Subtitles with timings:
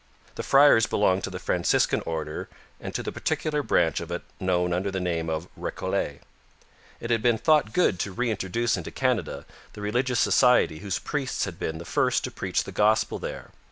[0.33, 4.73] The friars belonged to the Franciscan order and to the particular branch of it known
[4.73, 6.21] under the name of Recollets.
[6.99, 11.59] It had been thought good to reintroduce into Canada the religious society whose priests had
[11.59, 13.51] been the first to preach the Gospel there.